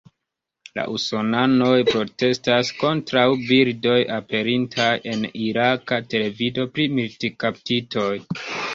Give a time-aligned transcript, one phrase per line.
[0.77, 8.13] La usonanoj protestas kontraŭ bildoj aperintaj en iraka televido pri militkaptitoj.